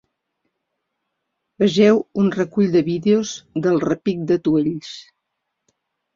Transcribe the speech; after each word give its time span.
Vegeu 1.63 1.99
un 2.23 2.31
recull 2.37 2.73
de 2.77 2.83
vídeos 2.89 3.35
del 3.67 3.79
repic 3.85 4.27
d’atuells. 4.33 4.91